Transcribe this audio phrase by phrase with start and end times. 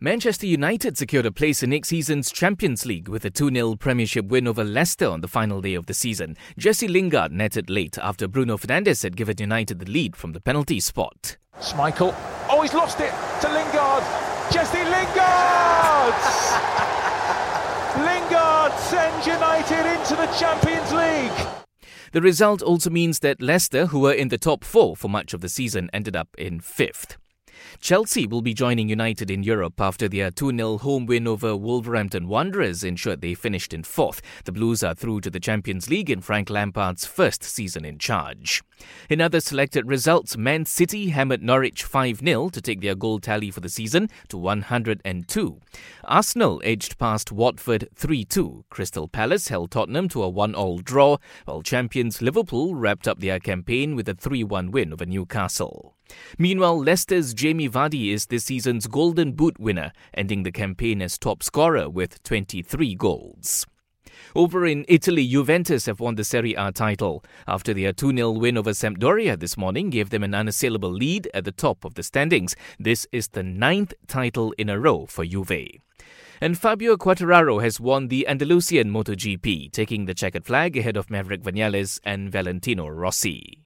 [0.00, 4.26] Manchester United secured a place in next season's Champions League with a 2 0 Premiership
[4.26, 6.36] win over Leicester on the final day of the season.
[6.58, 10.80] Jesse Lingard netted late after Bruno Fernandes had given United the lead from the penalty
[10.80, 11.36] spot.
[11.60, 12.12] Schmeichel.
[12.50, 14.02] Oh, he's lost it to Lingard.
[14.52, 16.14] Jesse Lingard!
[18.04, 21.48] Lingard sends United into the Champions League.
[22.10, 25.40] The result also means that Leicester, who were in the top four for much of
[25.40, 27.16] the season, ended up in fifth.
[27.80, 32.28] Chelsea will be joining United in Europe after their 2 0 home win over Wolverhampton
[32.28, 34.20] Wanderers ensured they finished in fourth.
[34.44, 38.62] The Blues are through to the Champions League in Frank Lampard's first season in charge.
[39.08, 43.50] In other selected results, Man City hammered Norwich 5 0 to take their goal tally
[43.50, 45.60] for the season to 102.
[46.04, 48.64] Arsenal edged past Watford 3 2.
[48.70, 53.40] Crystal Palace held Tottenham to a 1 all draw, while champions Liverpool wrapped up their
[53.40, 55.94] campaign with a 3 1 win over Newcastle.
[56.38, 61.42] Meanwhile, Leicester's Jamie Vardy is this season's Golden Boot winner, ending the campaign as top
[61.42, 63.66] scorer with 23 goals.
[64.36, 67.24] Over in Italy, Juventus have won the Serie A title.
[67.46, 71.44] After their 2 0 win over Sampdoria this morning gave them an unassailable lead at
[71.44, 72.56] the top of the standings.
[72.78, 75.80] This is the ninth title in a row for Juve.
[76.40, 81.42] And Fabio Quartararo has won the Andalusian MotoGP, taking the checkered flag ahead of Maverick
[81.42, 83.60] Vinales and Valentino Rossi.